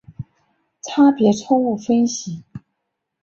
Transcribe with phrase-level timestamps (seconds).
[0.81, 2.41] 差别错误分析。